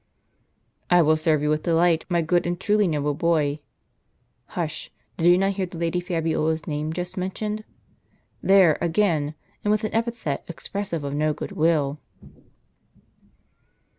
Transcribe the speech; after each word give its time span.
"I 0.89 1.03
will 1.03 1.15
serve 1.15 1.43
you 1.43 1.49
with 1.51 1.61
delight, 1.61 2.05
my 2.09 2.23
good 2.23 2.47
and 2.47 2.59
truly 2.59 2.87
noble 2.87 3.13
boy! 3.13 3.59
Hush! 4.57 4.89
did 5.15 5.27
you 5.27 5.37
not 5.37 5.51
hear 5.51 5.67
the 5.67 5.77
Lady 5.77 5.99
Fabiola's 5.99 6.65
name 6.65 6.91
just 6.91 7.17
mentioned? 7.17 7.63
There 8.41 8.79
again, 8.81 9.35
and 9.63 9.69
with 9.69 9.83
an 9.83 9.93
epithet 9.93 10.43
expressive 10.47 11.03
of 11.03 11.13
no 11.13 11.33
good 11.35 11.51
will." 11.51 11.99